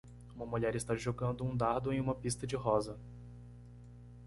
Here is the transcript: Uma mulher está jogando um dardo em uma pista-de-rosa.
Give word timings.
Uma 0.35 0.47
mulher 0.47 0.75
está 0.75 0.95
jogando 0.95 1.43
um 1.45 1.55
dardo 1.55 1.93
em 1.93 2.01
uma 2.01 2.15
pista-de-rosa. 2.15 2.99